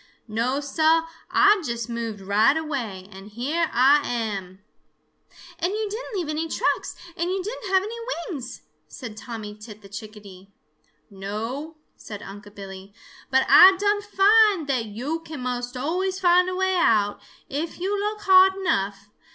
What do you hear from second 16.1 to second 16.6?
find a